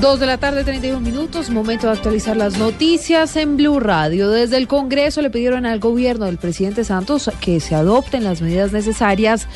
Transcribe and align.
Dos 0.00 0.20
de 0.20 0.26
la 0.26 0.36
tarde, 0.36 0.62
31 0.62 1.00
minutos, 1.00 1.48
momento 1.48 1.86
de 1.86 1.94
actualizar 1.94 2.36
las 2.36 2.58
noticias 2.58 3.34
en 3.36 3.56
Blue 3.56 3.80
Radio. 3.80 4.28
Desde 4.28 4.58
el 4.58 4.68
Congreso 4.68 5.22
le 5.22 5.30
pidieron 5.30 5.64
al 5.64 5.80
gobierno 5.80 6.26
del 6.26 6.36
presidente 6.36 6.84
Santos 6.84 7.30
que 7.40 7.60
se 7.60 7.74
adopten 7.74 8.22
las 8.22 8.42
medidas 8.42 8.72
necesarias 8.72 9.48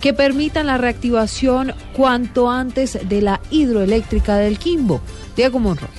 que 0.00 0.14
permitan 0.14 0.68
la 0.68 0.78
reactivación 0.78 1.74
cuanto 1.96 2.48
antes 2.48 2.96
de 3.08 3.22
la 3.22 3.40
hidroeléctrica 3.50 4.36
del 4.36 4.60
Quimbo. 4.60 5.00
Diego 5.34 5.58
Monroy. 5.58 5.90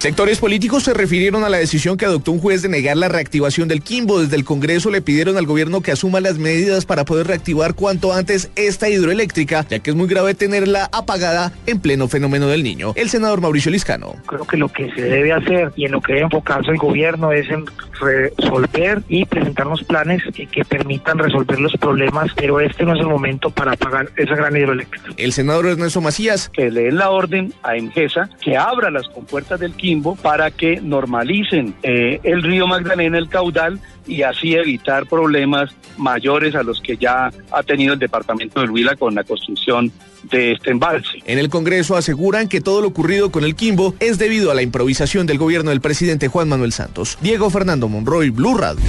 Sectores 0.00 0.38
políticos 0.38 0.84
se 0.84 0.94
refirieron 0.94 1.44
a 1.44 1.50
la 1.50 1.58
decisión 1.58 1.98
que 1.98 2.06
adoptó 2.06 2.32
un 2.32 2.38
juez 2.38 2.62
de 2.62 2.70
negar 2.70 2.96
la 2.96 3.10
reactivación 3.10 3.68
del 3.68 3.82
Quimbo. 3.82 4.22
Desde 4.22 4.34
el 4.34 4.46
Congreso 4.46 4.90
le 4.90 5.02
pidieron 5.02 5.36
al 5.36 5.44
gobierno 5.44 5.82
que 5.82 5.92
asuma 5.92 6.20
las 6.20 6.38
medidas 6.38 6.86
para 6.86 7.04
poder 7.04 7.26
reactivar 7.26 7.74
cuanto 7.74 8.14
antes 8.14 8.50
esta 8.56 8.88
hidroeléctrica, 8.88 9.66
ya 9.68 9.80
que 9.80 9.90
es 9.90 9.96
muy 9.96 10.08
grave 10.08 10.32
tenerla 10.32 10.88
apagada 10.90 11.52
en 11.66 11.80
pleno 11.80 12.08
fenómeno 12.08 12.46
del 12.46 12.62
niño. 12.62 12.94
El 12.96 13.10
senador 13.10 13.42
Mauricio 13.42 13.70
Liscano. 13.70 14.14
Creo 14.24 14.46
que 14.46 14.56
lo 14.56 14.70
que 14.70 14.90
se 14.92 15.02
debe 15.02 15.34
hacer 15.34 15.70
y 15.76 15.84
en 15.84 15.92
lo 15.92 16.00
que 16.00 16.14
debe 16.14 16.24
enfocarse 16.24 16.70
el 16.70 16.78
gobierno 16.78 17.30
es 17.32 17.50
en 17.50 17.66
resolver 18.00 19.02
y 19.06 19.26
presentarnos 19.26 19.84
planes 19.84 20.22
que, 20.34 20.46
que 20.46 20.64
permitan 20.64 21.18
resolver 21.18 21.60
los 21.60 21.76
problemas, 21.76 22.30
pero 22.34 22.58
este 22.60 22.86
no 22.86 22.94
es 22.94 23.00
el 23.00 23.06
momento 23.06 23.50
para 23.50 23.72
apagar 23.72 24.08
esa 24.16 24.34
gran 24.34 24.56
hidroeléctrica. 24.56 25.10
El 25.18 25.34
senador 25.34 25.66
Ernesto 25.66 26.00
Macías. 26.00 26.48
Que 26.48 26.70
le 26.70 26.84
den 26.84 26.96
la 26.96 27.10
orden 27.10 27.52
a 27.62 27.76
EMGESA 27.76 28.30
que 28.40 28.56
abra 28.56 28.90
las 28.90 29.06
compuertas 29.08 29.60
del 29.60 29.74
Quimbo 29.74 29.89
para 30.22 30.50
que 30.50 30.80
normalicen 30.80 31.74
eh, 31.82 32.20
el 32.22 32.42
río 32.42 32.66
Magdalena, 32.66 33.18
el 33.18 33.28
caudal, 33.28 33.80
y 34.06 34.22
así 34.22 34.54
evitar 34.54 35.06
problemas 35.06 35.70
mayores 35.96 36.54
a 36.54 36.62
los 36.62 36.80
que 36.80 36.96
ya 36.96 37.30
ha 37.50 37.62
tenido 37.62 37.94
el 37.94 37.98
departamento 37.98 38.60
de 38.60 38.68
Huila 38.68 38.96
con 38.96 39.14
la 39.14 39.24
construcción 39.24 39.92
de 40.24 40.52
este 40.52 40.70
embalse. 40.70 41.18
En 41.26 41.38
el 41.38 41.48
Congreso 41.48 41.96
aseguran 41.96 42.48
que 42.48 42.60
todo 42.60 42.80
lo 42.80 42.88
ocurrido 42.88 43.30
con 43.30 43.44
el 43.44 43.54
Quimbo 43.54 43.94
es 44.00 44.18
debido 44.18 44.50
a 44.50 44.54
la 44.54 44.62
improvisación 44.62 45.26
del 45.26 45.38
gobierno 45.38 45.70
del 45.70 45.80
presidente 45.80 46.28
Juan 46.28 46.48
Manuel 46.48 46.72
Santos. 46.72 47.18
Diego 47.20 47.50
Fernando 47.50 47.88
Monroy, 47.88 48.30
Blue 48.30 48.56
Radio. 48.56 48.84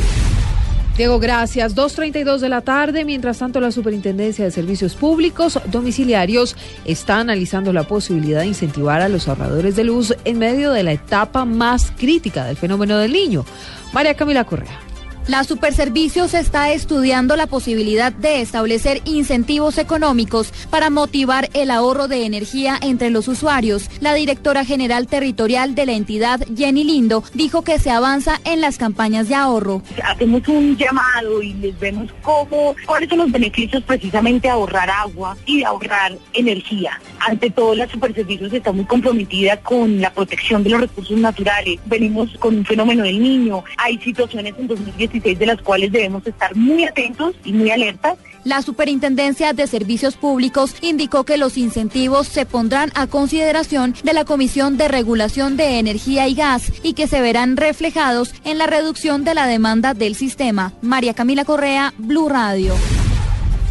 Diego, 0.97 1.19
gracias. 1.19 1.75
2.32 1.75 2.39
de 2.39 2.49
la 2.49 2.61
tarde. 2.61 3.05
Mientras 3.05 3.39
tanto, 3.39 3.59
la 3.59 3.71
Superintendencia 3.71 4.45
de 4.45 4.51
Servicios 4.51 4.95
Públicos 4.95 5.59
Domiciliarios 5.67 6.55
está 6.85 7.19
analizando 7.19 7.73
la 7.73 7.83
posibilidad 7.83 8.41
de 8.41 8.47
incentivar 8.47 9.01
a 9.01 9.09
los 9.09 9.27
ahorradores 9.27 9.75
de 9.75 9.85
luz 9.85 10.13
en 10.25 10.37
medio 10.37 10.71
de 10.71 10.83
la 10.83 10.91
etapa 10.91 11.45
más 11.45 11.91
crítica 11.97 12.45
del 12.45 12.57
fenómeno 12.57 12.97
del 12.97 13.13
niño. 13.13 13.45
María 13.93 14.15
Camila 14.15 14.43
Correa. 14.43 14.90
La 15.31 15.45
Superservicios 15.45 16.33
está 16.33 16.73
estudiando 16.73 17.37
la 17.37 17.47
posibilidad 17.47 18.11
de 18.11 18.41
establecer 18.41 19.01
incentivos 19.05 19.77
económicos 19.77 20.51
para 20.69 20.89
motivar 20.89 21.49
el 21.53 21.71
ahorro 21.71 22.09
de 22.09 22.25
energía 22.25 22.77
entre 22.81 23.11
los 23.11 23.29
usuarios. 23.29 23.89
La 24.01 24.13
directora 24.13 24.65
general 24.65 25.07
territorial 25.07 25.73
de 25.73 25.85
la 25.85 25.93
entidad, 25.93 26.41
Jenny 26.57 26.83
Lindo, 26.83 27.23
dijo 27.33 27.61
que 27.61 27.79
se 27.79 27.91
avanza 27.91 28.41
en 28.43 28.59
las 28.59 28.77
campañas 28.77 29.29
de 29.29 29.35
ahorro. 29.35 29.81
Hacemos 30.03 30.45
un 30.49 30.75
llamado 30.75 31.41
y 31.41 31.53
les 31.53 31.79
vemos 31.79 32.09
cómo, 32.21 32.75
cuáles 32.85 33.07
son 33.07 33.19
los 33.19 33.31
beneficios 33.31 33.81
precisamente 33.83 34.49
de 34.49 34.51
ahorrar 34.51 34.89
agua 34.89 35.37
y 35.45 35.59
de 35.59 35.65
ahorrar 35.65 36.11
energía. 36.33 36.99
Ante 37.19 37.51
todo, 37.51 37.73
la 37.73 37.87
Superservicios 37.87 38.51
está 38.51 38.73
muy 38.73 38.83
comprometida 38.83 39.55
con 39.61 40.01
la 40.01 40.11
protección 40.11 40.61
de 40.61 40.71
los 40.71 40.81
recursos 40.81 41.17
naturales. 41.17 41.79
Venimos 41.85 42.37
con 42.37 42.57
un 42.57 42.65
fenómeno 42.65 43.03
del 43.03 43.23
niño. 43.23 43.63
Hay 43.77 43.97
situaciones 43.99 44.55
en 44.59 44.67
2017 44.67 45.20
de 45.21 45.45
las 45.45 45.61
cuales 45.61 45.91
debemos 45.91 46.25
estar 46.25 46.55
muy 46.55 46.83
atentos 46.83 47.35
y 47.45 47.53
muy 47.53 47.71
alertas. 47.71 48.17
La 48.43 48.61
Superintendencia 48.63 49.53
de 49.53 49.67
Servicios 49.67 50.17
Públicos 50.17 50.75
indicó 50.81 51.23
que 51.23 51.37
los 51.37 51.57
incentivos 51.57 52.27
se 52.27 52.47
pondrán 52.47 52.91
a 52.95 53.05
consideración 53.05 53.93
de 54.03 54.13
la 54.13 54.25
Comisión 54.25 54.77
de 54.77 54.87
Regulación 54.87 55.57
de 55.57 55.77
Energía 55.77 56.27
y 56.27 56.33
Gas 56.33 56.71
y 56.81 56.93
que 56.93 57.07
se 57.07 57.21
verán 57.21 57.55
reflejados 57.55 58.33
en 58.43 58.57
la 58.57 58.65
reducción 58.65 59.23
de 59.23 59.35
la 59.35 59.45
demanda 59.45 59.93
del 59.93 60.15
sistema. 60.15 60.73
María 60.81 61.13
Camila 61.13 61.45
Correa, 61.45 61.93
Blue 61.97 62.29
Radio. 62.29 62.73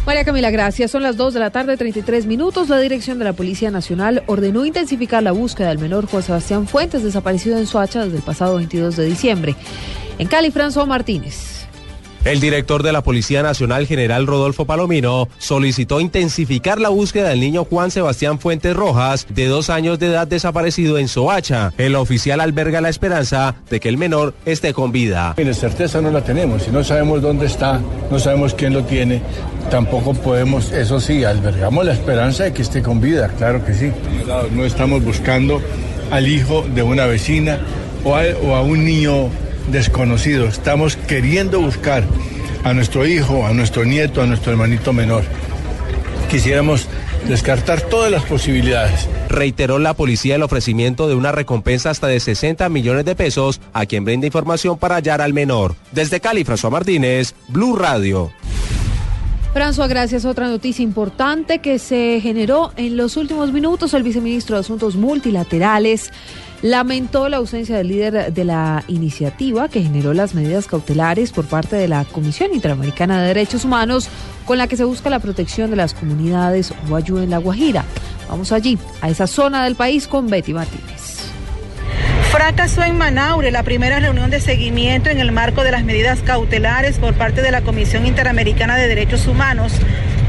María 0.05 0.25
Camila, 0.25 0.49
gracias. 0.49 0.89
Son 0.89 1.03
las 1.03 1.15
2 1.15 1.35
de 1.35 1.39
la 1.39 1.51
tarde, 1.51 1.77
33 1.77 2.25
minutos. 2.25 2.69
La 2.69 2.79
Dirección 2.79 3.19
de 3.19 3.25
la 3.25 3.33
Policía 3.33 3.69
Nacional 3.69 4.23
ordenó 4.25 4.65
intensificar 4.65 5.21
la 5.21 5.31
búsqueda 5.31 5.69
del 5.69 5.77
menor 5.77 6.07
Juan 6.07 6.23
Sebastián 6.23 6.67
Fuentes, 6.67 7.03
desaparecido 7.03 7.57
en 7.59 7.67
Soacha 7.67 8.03
desde 8.03 8.17
el 8.17 8.23
pasado 8.23 8.55
22 8.55 8.95
de 8.95 9.05
diciembre. 9.05 9.55
En 10.19 10.27
Cali, 10.27 10.51
François 10.51 10.85
Martínez. 10.85 11.61
El 12.23 12.39
director 12.39 12.83
de 12.83 12.91
la 12.91 13.01
Policía 13.01 13.41
Nacional, 13.41 13.87
general 13.87 14.27
Rodolfo 14.27 14.65
Palomino, 14.65 15.27
solicitó 15.39 15.99
intensificar 15.99 16.79
la 16.79 16.89
búsqueda 16.89 17.29
del 17.29 17.39
niño 17.39 17.65
Juan 17.65 17.89
Sebastián 17.89 18.37
Fuentes 18.37 18.75
Rojas, 18.75 19.25
de 19.29 19.47
dos 19.47 19.71
años 19.71 19.97
de 19.97 20.07
edad 20.07 20.27
desaparecido 20.27 20.99
en 20.99 21.07
Soacha. 21.07 21.73
El 21.79 21.95
oficial 21.95 22.39
alberga 22.39 22.79
la 22.79 22.89
esperanza 22.89 23.55
de 23.71 23.79
que 23.79 23.89
el 23.89 23.97
menor 23.97 24.35
esté 24.45 24.71
con 24.71 24.91
vida. 24.91 25.33
Mire, 25.35 25.55
certeza 25.55 25.99
no 25.99 26.11
la 26.11 26.23
tenemos. 26.23 26.61
Si 26.61 26.69
no 26.69 26.83
sabemos 26.83 27.23
dónde 27.23 27.47
está, 27.47 27.81
no 28.11 28.19
sabemos 28.19 28.53
quién 28.53 28.73
lo 28.73 28.83
tiene, 28.83 29.23
tampoco 29.71 30.13
podemos, 30.13 30.71
eso 30.71 30.99
sí, 30.99 31.23
albergamos 31.23 31.83
la 31.87 31.93
esperanza 31.93 32.43
de 32.43 32.53
que 32.53 32.61
esté 32.61 32.83
con 32.83 33.01
vida, 33.01 33.29
claro 33.29 33.65
que 33.65 33.73
sí. 33.73 33.91
No 34.51 34.63
estamos 34.63 35.03
buscando 35.03 35.59
al 36.11 36.27
hijo 36.27 36.63
de 36.75 36.83
una 36.83 37.07
vecina 37.07 37.57
o 38.03 38.15
a, 38.15 38.21
o 38.43 38.55
a 38.55 38.61
un 38.61 38.85
niño 38.85 39.31
desconocido. 39.67 40.47
Estamos 40.47 40.95
queriendo 40.95 41.59
buscar 41.59 42.03
a 42.63 42.73
nuestro 42.73 43.05
hijo, 43.05 43.45
a 43.45 43.53
nuestro 43.53 43.85
nieto, 43.85 44.21
a 44.21 44.25
nuestro 44.25 44.51
hermanito 44.51 44.93
menor. 44.93 45.23
Quisiéramos 46.29 46.87
descartar 47.27 47.81
todas 47.81 48.11
las 48.11 48.23
posibilidades. 48.23 49.07
Reiteró 49.29 49.79
la 49.79 49.93
policía 49.93 50.35
el 50.35 50.43
ofrecimiento 50.43 51.07
de 51.07 51.15
una 51.15 51.31
recompensa 51.31 51.89
hasta 51.89 52.07
de 52.07 52.19
60 52.19 52.67
millones 52.69 53.05
de 53.05 53.15
pesos 53.15 53.61
a 53.73 53.85
quien 53.85 54.05
brinda 54.05 54.27
información 54.27 54.77
para 54.77 54.95
hallar 54.95 55.21
al 55.21 55.33
menor. 55.33 55.75
Desde 55.91 56.19
Cali, 56.19 56.43
François 56.43 56.71
Martínez, 56.71 57.33
Blue 57.47 57.75
Radio. 57.75 58.31
François, 59.53 59.89
gracias. 59.89 60.23
Otra 60.23 60.47
noticia 60.47 60.81
importante 60.81 61.59
que 61.59 61.77
se 61.77 62.21
generó 62.21 62.71
en 62.77 62.95
los 62.95 63.17
últimos 63.17 63.51
minutos. 63.51 63.93
El 63.93 64.03
viceministro 64.03 64.55
de 64.55 64.61
Asuntos 64.61 64.95
Multilaterales 64.95 66.11
lamentó 66.61 67.27
la 67.27 67.37
ausencia 67.37 67.75
del 67.75 67.89
líder 67.89 68.33
de 68.33 68.45
la 68.45 68.85
iniciativa 68.87 69.67
que 69.67 69.83
generó 69.83 70.13
las 70.13 70.35
medidas 70.35 70.67
cautelares 70.67 71.33
por 71.33 71.45
parte 71.45 71.75
de 71.75 71.89
la 71.89 72.05
Comisión 72.05 72.53
Interamericana 72.53 73.21
de 73.21 73.27
Derechos 73.27 73.65
Humanos 73.65 74.07
con 74.45 74.57
la 74.57 74.67
que 74.67 74.77
se 74.77 74.85
busca 74.85 75.09
la 75.09 75.19
protección 75.19 75.69
de 75.69 75.75
las 75.75 75.93
comunidades 75.93 76.73
Guayú 76.87 77.17
en 77.17 77.29
La 77.29 77.39
Guajira. 77.39 77.83
Vamos 78.29 78.53
allí, 78.53 78.77
a 79.01 79.09
esa 79.09 79.27
zona 79.27 79.65
del 79.65 79.75
país 79.75 80.07
con 80.07 80.27
Betty 80.27 80.53
Martínez. 80.53 81.00
Fracasó 82.31 82.81
en 82.83 82.97
Manaure 82.97 83.51
la 83.51 83.63
primera 83.63 83.99
reunión 83.99 84.29
de 84.29 84.39
seguimiento 84.39 85.09
en 85.09 85.19
el 85.19 85.33
marco 85.33 85.65
de 85.65 85.71
las 85.71 85.83
medidas 85.83 86.21
cautelares 86.21 86.97
por 86.97 87.13
parte 87.13 87.41
de 87.41 87.51
la 87.51 87.61
Comisión 87.61 88.05
Interamericana 88.05 88.77
de 88.77 88.87
Derechos 88.87 89.27
Humanos 89.27 89.73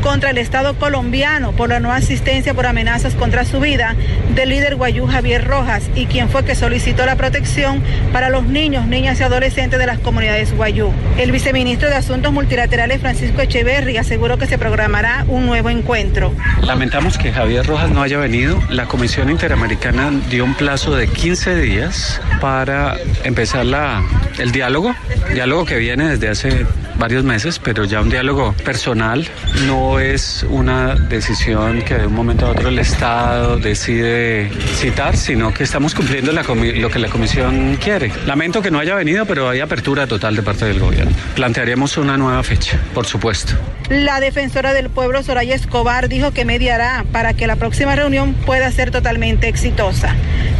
contra 0.02 0.30
el 0.30 0.38
Estado 0.38 0.74
colombiano 0.74 1.52
por 1.52 1.70
la 1.70 1.80
no 1.80 1.92
asistencia 1.92 2.52
por 2.52 2.66
amenazas 2.66 3.14
contra 3.14 3.44
su 3.44 3.60
vida 3.60 3.94
del 4.34 4.50
líder 4.50 4.76
guayú 4.76 5.06
Javier 5.06 5.44
Rojas 5.44 5.88
y 5.94 6.06
quien 6.06 6.28
fue 6.28 6.44
que 6.44 6.54
solicitó 6.54 7.06
la 7.06 7.16
protección 7.16 7.82
para 8.12 8.28
los 8.28 8.44
niños, 8.44 8.86
niñas 8.86 9.20
y 9.20 9.22
adolescentes 9.22 9.78
de 9.78 9.86
las 9.86 10.00
comunidades 10.00 10.54
guayú. 10.54 10.90
El 11.16 11.30
viceministro 11.30 11.88
de 11.88 11.94
Asuntos 11.94 12.32
Multilaterales 12.32 13.00
Francisco 13.00 13.40
Echeverri 13.40 13.96
aseguró 13.96 14.36
que 14.38 14.46
se 14.46 14.58
programará 14.58 15.24
un 15.28 15.46
nuevo 15.46 15.70
encuentro. 15.70 16.34
Lamentamos 16.62 17.16
que 17.16 17.32
Javier 17.32 17.64
Rojas 17.64 17.90
no 17.90 18.02
haya 18.02 18.18
venido. 18.18 18.60
La 18.70 18.86
Comisión 18.86 19.30
Interamericana 19.30 20.10
dio 20.28 20.44
un 20.44 20.54
plazo 20.54 20.96
de 20.96 21.06
15 21.06 21.54
días 21.56 22.20
para 22.40 22.96
empezar 23.22 23.64
la, 23.64 24.02
el 24.38 24.50
diálogo, 24.50 24.94
diálogo 25.32 25.64
que 25.64 25.76
viene 25.76 26.08
desde 26.08 26.28
hace 26.28 26.66
varios 26.98 27.24
meses, 27.24 27.58
pero 27.58 27.84
ya 27.84 28.00
un 28.00 28.10
diálogo 28.10 28.52
personal 28.64 29.26
no 29.66 29.91
es 29.98 30.44
una 30.48 30.94
decisión 30.94 31.82
que 31.82 31.94
de 31.94 32.06
un 32.06 32.14
momento 32.14 32.46
a 32.46 32.50
otro 32.50 32.68
el 32.68 32.78
Estado 32.78 33.58
decide 33.58 34.50
citar, 34.76 35.16
sino 35.16 35.52
que 35.52 35.64
estamos 35.64 35.94
cumpliendo 35.94 36.32
lo 36.32 36.90
que 36.90 36.98
la 36.98 37.08
Comisión 37.08 37.76
quiere. 37.82 38.12
Lamento 38.26 38.62
que 38.62 38.70
no 38.70 38.78
haya 38.78 38.94
venido, 38.94 39.26
pero 39.26 39.48
hay 39.48 39.60
apertura 39.60 40.06
total 40.06 40.36
de 40.36 40.42
parte 40.42 40.64
del 40.64 40.80
gobierno. 40.80 41.12
Plantearemos 41.34 41.96
una 41.96 42.16
nueva 42.16 42.42
fecha, 42.42 42.78
por 42.94 43.06
supuesto. 43.06 43.54
La 43.88 44.20
defensora 44.20 44.72
del 44.72 44.90
pueblo, 44.90 45.22
Soraya 45.22 45.54
Escobar, 45.54 46.08
dijo 46.08 46.32
que 46.32 46.44
mediará 46.44 47.04
para 47.12 47.34
que 47.34 47.46
la 47.46 47.56
próxima 47.56 47.94
reunión 47.96 48.34
pueda 48.34 48.70
ser 48.70 48.90
totalmente 48.90 49.48
exitosa. 49.48 50.14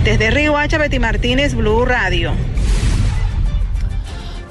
Desde 0.04 0.30
Río 0.30 0.56
Hacha, 0.56 0.78
Betty 0.78 0.98
Martínez, 0.98 1.54
Blue 1.54 1.84
Radio. 1.84 2.32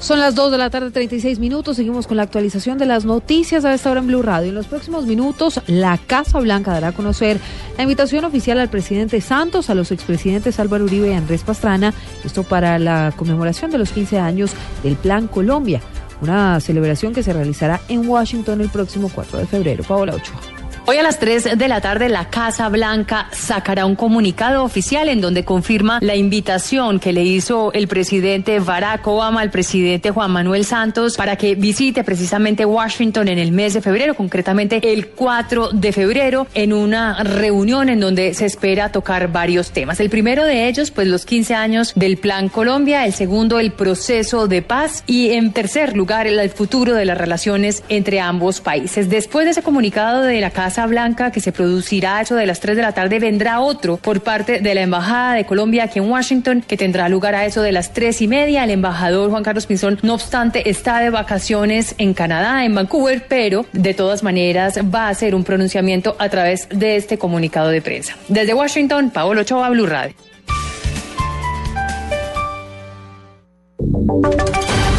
Son 0.02 0.18
las 0.18 0.34
2 0.34 0.50
de 0.50 0.58
la 0.58 0.68
tarde, 0.68 0.90
36 0.90 1.38
minutos. 1.38 1.76
Seguimos 1.76 2.08
con 2.08 2.16
la 2.16 2.24
actualización 2.24 2.76
de 2.76 2.86
las 2.86 3.04
noticias 3.04 3.64
a 3.64 3.72
esta 3.72 3.88
hora 3.88 4.00
en 4.00 4.08
Blue 4.08 4.20
Radio. 4.20 4.48
En 4.48 4.56
los 4.56 4.66
próximos 4.66 5.06
minutos, 5.06 5.60
la 5.68 5.96
Casa 5.96 6.40
Blanca 6.40 6.72
dará 6.72 6.88
a 6.88 6.92
conocer 6.92 7.38
la 7.76 7.84
invitación 7.84 8.24
oficial 8.24 8.58
al 8.58 8.68
presidente 8.68 9.20
Santos, 9.20 9.70
a 9.70 9.76
los 9.76 9.92
expresidentes 9.92 10.58
Álvaro 10.58 10.86
Uribe 10.86 11.10
y 11.10 11.14
Andrés 11.14 11.44
Pastrana, 11.44 11.94
esto 12.24 12.42
para 12.42 12.80
la 12.80 13.14
conmemoración 13.16 13.70
de 13.70 13.78
los 13.78 13.92
15 13.92 14.18
años 14.18 14.50
del 14.82 14.96
Plan 14.96 15.28
Colombia, 15.28 15.80
una 16.20 16.58
celebración 16.58 17.14
que 17.14 17.22
se 17.22 17.32
realizará 17.32 17.80
en 17.88 18.08
Washington 18.08 18.60
el 18.60 18.70
próximo 18.70 19.08
4 19.08 19.38
de 19.38 19.46
febrero. 19.46 19.84
Paola 19.84 20.16
Ochoa. 20.16 20.61
Hoy 20.84 20.96
a 20.96 21.04
las 21.04 21.20
3 21.20 21.56
de 21.56 21.68
la 21.68 21.80
tarde 21.80 22.08
la 22.08 22.28
Casa 22.28 22.68
Blanca 22.68 23.28
sacará 23.30 23.86
un 23.86 23.94
comunicado 23.94 24.64
oficial 24.64 25.08
en 25.08 25.20
donde 25.20 25.44
confirma 25.44 26.00
la 26.02 26.16
invitación 26.16 26.98
que 26.98 27.12
le 27.12 27.22
hizo 27.22 27.72
el 27.72 27.86
presidente 27.86 28.58
Barack 28.58 29.06
Obama 29.06 29.42
al 29.42 29.52
presidente 29.52 30.10
Juan 30.10 30.32
Manuel 30.32 30.64
Santos 30.64 31.16
para 31.16 31.36
que 31.36 31.54
visite 31.54 32.02
precisamente 32.02 32.66
Washington 32.66 33.28
en 33.28 33.38
el 33.38 33.52
mes 33.52 33.74
de 33.74 33.80
febrero, 33.80 34.16
concretamente 34.16 34.80
el 34.92 35.10
4 35.10 35.68
de 35.72 35.92
febrero, 35.92 36.48
en 36.52 36.72
una 36.72 37.22
reunión 37.22 37.88
en 37.88 38.00
donde 38.00 38.34
se 38.34 38.46
espera 38.46 38.90
tocar 38.90 39.30
varios 39.30 39.70
temas. 39.70 40.00
El 40.00 40.10
primero 40.10 40.44
de 40.44 40.66
ellos, 40.66 40.90
pues 40.90 41.06
los 41.06 41.24
15 41.24 41.54
años 41.54 41.92
del 41.94 42.16
Plan 42.16 42.48
Colombia, 42.48 43.06
el 43.06 43.12
segundo, 43.12 43.60
el 43.60 43.70
proceso 43.70 44.48
de 44.48 44.62
paz 44.62 45.04
y 45.06 45.30
en 45.30 45.52
tercer 45.52 45.96
lugar, 45.96 46.26
el 46.26 46.50
futuro 46.50 46.94
de 46.94 47.04
las 47.04 47.18
relaciones 47.18 47.84
entre 47.88 48.18
ambos 48.18 48.60
países. 48.60 49.08
Después 49.08 49.44
de 49.44 49.52
ese 49.52 49.62
comunicado 49.62 50.22
de 50.22 50.40
la 50.40 50.50
Casa 50.50 50.71
Blanca 50.86 51.30
que 51.30 51.40
se 51.40 51.52
producirá 51.52 52.16
a 52.16 52.22
eso 52.22 52.34
de 52.34 52.46
las 52.46 52.60
3 52.60 52.76
de 52.76 52.82
la 52.82 52.92
tarde 52.92 53.18
vendrá 53.18 53.60
otro 53.60 53.98
por 53.98 54.22
parte 54.22 54.60
de 54.60 54.74
la 54.74 54.80
Embajada 54.80 55.34
de 55.34 55.44
Colombia 55.44 55.84
aquí 55.84 55.98
en 55.98 56.10
Washington 56.10 56.64
que 56.66 56.76
tendrá 56.76 57.08
lugar 57.08 57.34
a 57.34 57.44
eso 57.44 57.62
de 57.62 57.72
las 57.72 57.92
3 57.92 58.22
y 58.22 58.28
media. 58.28 58.64
El 58.64 58.70
embajador 58.70 59.30
Juan 59.30 59.42
Carlos 59.42 59.66
Pinzón, 59.66 59.98
no 60.02 60.14
obstante, 60.14 60.70
está 60.70 61.00
de 61.00 61.10
vacaciones 61.10 61.94
en 61.98 62.14
Canadá, 62.14 62.64
en 62.64 62.74
Vancouver, 62.74 63.26
pero 63.28 63.66
de 63.72 63.94
todas 63.94 64.22
maneras 64.22 64.78
va 64.92 65.06
a 65.06 65.10
hacer 65.10 65.34
un 65.34 65.44
pronunciamiento 65.44 66.16
a 66.18 66.28
través 66.28 66.68
de 66.70 66.96
este 66.96 67.18
comunicado 67.18 67.68
de 67.68 67.82
prensa. 67.82 68.16
Desde 68.28 68.54
Washington, 68.54 69.10
Paolo 69.10 69.44
Chova, 69.44 69.68
Blue 69.68 69.86
Radio. 69.86 70.14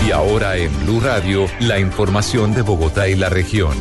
Y 0.06 0.12
ahora 0.12 0.58
en 0.58 0.72
Blue 0.86 1.00
Radio, 1.00 1.46
la 1.60 1.80
información 1.80 2.54
de 2.54 2.62
Bogotá 2.62 3.08
y 3.08 3.16
la 3.16 3.30
región. 3.30 3.74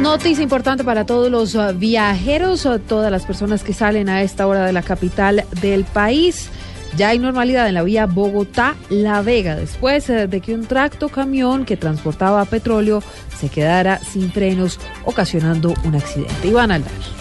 Noticia 0.00 0.42
importante 0.42 0.84
para 0.84 1.04
todos 1.04 1.30
los 1.30 1.54
uh, 1.54 1.74
viajeros, 1.74 2.64
uh, 2.66 2.78
todas 2.78 3.10
las 3.10 3.26
personas 3.26 3.64
que 3.64 3.72
salen 3.72 4.08
a 4.08 4.22
esta 4.22 4.46
hora 4.46 4.64
de 4.64 4.72
la 4.72 4.82
capital 4.82 5.44
del 5.60 5.84
país. 5.84 6.50
Ya 6.96 7.08
hay 7.08 7.18
normalidad 7.18 7.68
en 7.68 7.74
la 7.74 7.82
vía 7.82 8.06
Bogotá-La 8.06 9.22
Vega, 9.22 9.56
después 9.56 10.08
uh, 10.08 10.28
de 10.28 10.40
que 10.40 10.54
un 10.54 10.66
tracto 10.66 11.08
camión 11.08 11.64
que 11.64 11.76
transportaba 11.76 12.44
petróleo 12.44 13.02
se 13.38 13.48
quedara 13.48 13.98
sin 13.98 14.30
frenos, 14.30 14.78
ocasionando 15.04 15.74
un 15.84 15.96
accidente. 15.96 16.46
Iván 16.46 16.70
Aldar. 16.70 17.17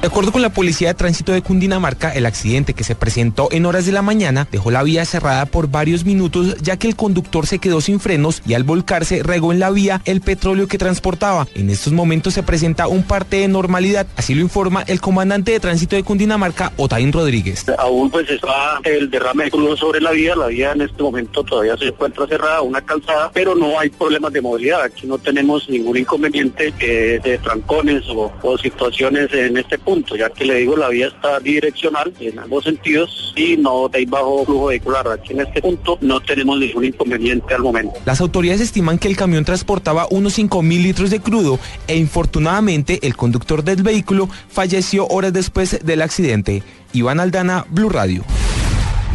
De 0.00 0.06
acuerdo 0.06 0.32
con 0.32 0.40
la 0.40 0.48
Policía 0.48 0.88
de 0.88 0.94
Tránsito 0.94 1.32
de 1.32 1.42
Cundinamarca, 1.42 2.10
el 2.14 2.24
accidente 2.24 2.72
que 2.72 2.84
se 2.84 2.94
presentó 2.94 3.48
en 3.52 3.66
horas 3.66 3.84
de 3.84 3.92
la 3.92 4.00
mañana 4.00 4.48
dejó 4.50 4.70
la 4.70 4.82
vía 4.82 5.04
cerrada 5.04 5.44
por 5.44 5.68
varios 5.68 6.06
minutos 6.06 6.56
ya 6.62 6.78
que 6.78 6.88
el 6.88 6.96
conductor 6.96 7.46
se 7.46 7.58
quedó 7.58 7.82
sin 7.82 8.00
frenos 8.00 8.40
y 8.46 8.54
al 8.54 8.64
volcarse 8.64 9.22
regó 9.22 9.52
en 9.52 9.58
la 9.58 9.70
vía 9.70 10.00
el 10.06 10.22
petróleo 10.22 10.68
que 10.68 10.78
transportaba. 10.78 11.46
En 11.54 11.68
estos 11.68 11.92
momentos 11.92 12.32
se 12.32 12.42
presenta 12.42 12.88
un 12.88 13.02
parte 13.02 13.36
de 13.36 13.48
normalidad, 13.48 14.06
así 14.16 14.34
lo 14.34 14.40
informa 14.40 14.84
el 14.86 15.02
comandante 15.02 15.52
de 15.52 15.60
Tránsito 15.60 15.96
de 15.96 16.02
Cundinamarca, 16.02 16.72
Otaín 16.78 17.12
Rodríguez. 17.12 17.66
Aún 17.76 18.10
pues 18.10 18.30
está 18.30 18.80
el 18.84 19.10
derrame 19.10 19.44
de 19.44 19.50
crudo 19.50 19.76
sobre 19.76 20.00
la 20.00 20.12
vía, 20.12 20.34
la 20.34 20.46
vía 20.46 20.72
en 20.72 20.80
este 20.80 21.02
momento 21.02 21.44
todavía 21.44 21.76
se 21.76 21.88
encuentra 21.88 22.26
cerrada, 22.26 22.62
una 22.62 22.80
calzada, 22.80 23.30
pero 23.34 23.54
no 23.54 23.78
hay 23.78 23.90
problemas 23.90 24.32
de 24.32 24.40
movilidad, 24.40 24.80
aquí 24.80 25.06
no 25.06 25.18
tenemos 25.18 25.68
ningún 25.68 25.98
inconveniente 25.98 26.72
eh, 26.80 27.20
de 27.22 27.36
trancones 27.36 28.08
o, 28.08 28.32
o 28.40 28.56
situaciones 28.56 29.30
en 29.34 29.58
este 29.58 29.76
punto 29.76 29.89
punto, 29.90 30.14
ya 30.14 30.30
que 30.30 30.44
le 30.44 30.54
digo, 30.54 30.76
la 30.76 30.88
vía 30.88 31.08
está 31.08 31.40
direccional 31.40 32.12
en 32.20 32.38
ambos 32.38 32.62
sentidos 32.62 33.34
y 33.34 33.56
no 33.56 33.90
hay 33.92 34.06
bajo 34.06 34.44
flujo 34.44 34.66
vehicular. 34.66 35.08
Aquí 35.08 35.32
en 35.32 35.40
este 35.40 35.60
punto 35.60 35.98
no 36.00 36.20
tenemos 36.20 36.60
ningún 36.60 36.84
inconveniente 36.84 37.54
al 37.54 37.62
momento. 37.62 37.94
Las 38.04 38.20
autoridades 38.20 38.60
estiman 38.60 38.98
que 38.98 39.08
el 39.08 39.16
camión 39.16 39.44
transportaba 39.44 40.06
unos 40.10 40.34
5 40.34 40.62
mil 40.62 40.84
litros 40.84 41.10
de 41.10 41.18
crudo 41.18 41.58
e 41.88 41.96
infortunadamente 41.96 43.00
el 43.02 43.16
conductor 43.16 43.64
del 43.64 43.82
vehículo 43.82 44.28
falleció 44.48 45.08
horas 45.08 45.32
después 45.32 45.84
del 45.84 46.02
accidente. 46.02 46.62
Iván 46.92 47.18
Aldana, 47.18 47.66
Blue 47.68 47.88
Radio. 47.88 48.24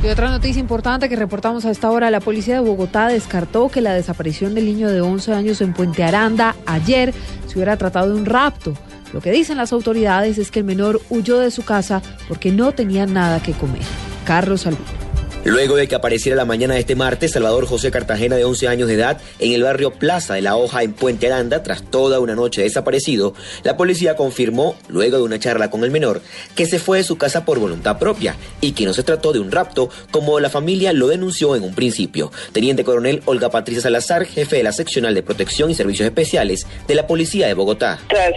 Y 0.04 0.08
otra 0.08 0.30
noticia 0.30 0.60
importante 0.60 1.08
que 1.08 1.16
reportamos 1.16 1.64
a 1.64 1.72
esta 1.72 1.90
hora, 1.90 2.12
la 2.12 2.20
policía 2.20 2.56
de 2.56 2.60
Bogotá 2.60 3.08
descartó 3.08 3.70
que 3.70 3.80
la 3.80 3.94
desaparición 3.94 4.54
del 4.54 4.66
niño 4.66 4.90
de 4.90 5.00
11 5.00 5.34
años 5.34 5.62
en 5.62 5.72
Puente 5.72 6.04
Aranda 6.04 6.54
ayer 6.66 7.14
se 7.48 7.56
hubiera 7.56 7.78
tratado 7.78 8.14
de 8.14 8.20
un 8.20 8.26
rapto. 8.26 8.74
Lo 9.16 9.22
que 9.22 9.32
dicen 9.32 9.56
las 9.56 9.72
autoridades 9.72 10.38
es 10.38 10.52
que 10.52 10.60
el 10.60 10.66
menor 10.66 11.02
huyó 11.10 11.40
de 11.40 11.50
su 11.50 11.64
casa 11.64 12.02
porque 12.28 12.52
no 12.52 12.74
tenía 12.74 13.06
nada 13.06 13.42
que 13.42 13.54
comer. 13.54 13.82
Carlos 14.26 14.68
Albino. 14.68 15.05
Luego 15.46 15.76
de 15.76 15.88
que 15.88 15.94
apareciera 15.94 16.36
la 16.36 16.44
mañana 16.44 16.74
de 16.74 16.80
este 16.80 16.96
martes, 16.96 17.34
Salvador 17.34 17.68
José 17.68 17.92
Cartagena, 17.92 18.36
de 18.36 18.46
11 18.46 18.68
años 18.68 18.88
de 18.88 18.96
edad, 18.96 19.22
en 19.38 19.54
el 19.54 19.62
barrio 19.62 19.92
Plaza 19.92 20.34
de 20.34 20.42
la 20.42 20.56
Hoja, 20.56 20.82
en 20.82 20.94
Puente 20.94 21.28
Aranda, 21.28 21.62
tras 21.62 21.84
toda 21.84 22.20
una 22.20 22.34
noche 22.34 22.64
desaparecido, 22.64 23.36
la 23.62 23.78
policía 23.78 24.16
confirmó, 24.16 24.76
luego 24.88 25.18
de 25.18 25.24
una 25.24 25.38
charla 25.38 25.70
con 25.70 25.84
el 25.84 25.92
menor, 25.92 26.22
que 26.56 26.66
se 26.66 26.80
fue 26.80 26.98
de 26.98 27.04
su 27.04 27.20
casa 27.20 27.46
por 27.46 27.60
voluntad 27.60 28.00
propia 28.00 28.36
y 28.60 28.72
que 28.72 28.86
no 28.86 28.94
se 28.96 29.04
trató 29.04 29.34
de 29.34 29.40
un 29.40 29.52
rapto, 29.52 29.92
como 30.10 30.40
la 30.40 30.50
familia 30.50 30.94
lo 30.94 31.10
denunció 31.10 31.56
en 31.56 31.62
un 31.62 31.76
principio. 31.76 32.32
Teniente 32.52 32.84
Coronel 32.84 33.22
Olga 33.26 33.52
Patricia 33.52 33.84
Salazar, 33.84 34.26
jefe 34.26 34.56
de 34.56 34.64
la 34.64 34.72
seccional 34.72 35.14
de 35.14 35.22
protección 35.22 35.70
y 35.70 35.76
servicios 35.76 36.08
especiales 36.08 36.66
de 36.88 36.96
la 36.96 37.06
Policía 37.06 37.46
de 37.46 37.54
Bogotá. 37.54 38.00
Tras 38.08 38.34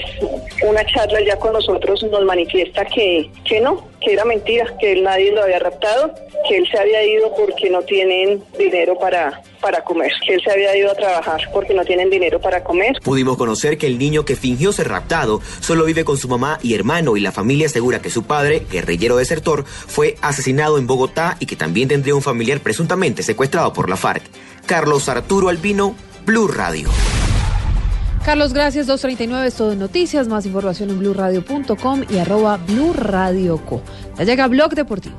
una 0.63 0.85
charla 0.85 1.21
ya 1.27 1.37
con 1.37 1.55
nosotros 1.55 2.05
nos 2.13 2.23
manifiesta 2.27 2.85
que, 2.85 3.31
que 3.47 3.63
no, 3.63 3.89
que 4.01 4.13
era 4.13 4.25
mentira, 4.25 4.77
que 4.79 4.93
él 4.93 5.03
nadie 5.03 5.33
lo 5.33 5.43
había 5.43 5.59
raptado, 5.59 6.15
que 6.49 6.57
él 6.57 6.69
se 6.71 6.79
había 6.79 7.05
ido 7.05 7.35
porque 7.37 7.71
no 7.71 7.83
tienen 7.83 8.43
dinero 8.59 8.99
para, 8.99 9.43
para 9.61 9.83
comer, 9.83 10.13
que 10.27 10.35
él 10.35 10.41
se 10.43 10.51
había 10.51 10.77
ido 10.77 10.91
a 10.91 10.95
trabajar 10.95 11.41
porque 11.53 11.75
no 11.75 11.85
tienen 11.85 12.11
dinero 12.11 12.41
para 12.41 12.63
comer. 12.63 12.99
Pudimos 13.03 13.37
conocer 13.37 13.79
que 13.79 13.87
el 13.87 13.99
niño 13.99 14.25
que 14.25 14.37
fingió 14.37 14.73
ser 14.73 14.89
raptado 14.89 15.41
solo 15.61 15.85
vive 15.85 16.05
con 16.05 16.17
su 16.17 16.29
mamá 16.29 16.59
y 16.63 16.75
hermano 16.75 17.17
y 17.17 17.21
la 17.21 17.33
familia 17.33 17.67
asegura 17.67 18.01
que 18.01 18.11
su 18.11 18.25
padre, 18.25 18.63
guerrillero 18.71 19.17
desertor, 19.17 19.65
fue 19.65 20.17
asesinado 20.21 20.79
en 20.79 20.87
Bogotá 20.87 21.37
y 21.41 21.47
que 21.47 21.57
también 21.57 21.89
tendría 21.89 22.15
un 22.15 22.23
familiar 22.23 22.61
presuntamente 22.61 23.23
secuestrado 23.23 23.73
por 23.73 23.89
la 23.89 23.97
FARC. 23.97 24.23
Carlos 24.67 25.09
Arturo 25.09 25.49
Albino, 25.49 25.95
Blue 26.25 26.49
Radio. 26.49 26.89
Carlos, 28.29 28.53
gracias. 28.53 28.87
239 28.87 29.49
es 29.49 29.55
todo 29.55 29.73
en 29.73 29.79
noticias. 29.79 30.29
Más 30.29 30.45
información 30.45 30.91
en 30.91 30.99
blurradio.com 30.99 32.05
y 32.11 32.19
arroba 32.19 32.59
blurradioco. 32.59 33.81
Llega 34.19 34.47
Blog 34.49 34.75
Deportivo. 34.75 35.17